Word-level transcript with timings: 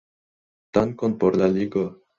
Dankon 0.79 1.17
por 1.25 1.39
la 1.43 1.53
ligo. 1.59 1.89